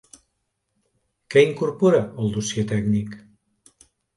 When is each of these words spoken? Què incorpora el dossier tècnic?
Què 1.35 1.43
incorpora 1.49 2.01
el 2.25 2.35
dossier 2.39 2.67
tècnic? 2.75 3.17